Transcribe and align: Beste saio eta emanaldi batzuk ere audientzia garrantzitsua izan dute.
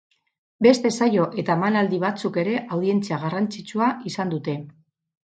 Beste 0.67 0.91
saio 0.93 1.27
eta 1.43 1.57
emanaldi 1.61 1.99
batzuk 2.03 2.39
ere 2.45 2.55
audientzia 2.77 3.21
garrantzitsua 3.25 3.91
izan 4.13 4.33
dute. 4.33 4.57